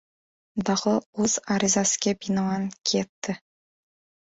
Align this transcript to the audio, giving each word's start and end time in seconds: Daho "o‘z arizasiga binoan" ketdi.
Daho 0.69 0.93
"o‘z 1.25 1.35
arizasiga 1.57 2.15
binoan" 2.25 2.69
ketdi. 2.93 3.39